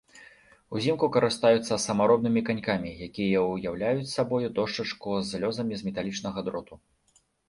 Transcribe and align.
Узімку 0.77 1.07
карыстаюцца 1.15 1.75
самаробнымі 1.83 2.41
канькамі, 2.47 2.93
якія 3.07 3.43
ўяўляюць 3.47 4.09
сабою 4.13 4.39
дошчачку 4.61 5.11
з 5.29 5.43
лёзамі 5.45 5.77
з 5.83 5.89
металічнага 5.91 6.39
дроту. 6.49 6.79